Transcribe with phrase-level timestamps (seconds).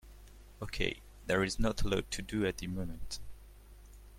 [0.63, 3.19] Okay, there is not a lot to do at the moment.